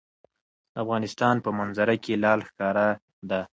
[0.73, 2.87] د افغانستان په منظره کې لعل ښکاره
[3.29, 3.41] ده.